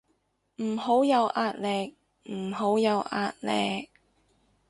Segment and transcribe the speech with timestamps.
[0.55, 1.95] 唔好有壓力，
[2.27, 3.89] 唔好有壓力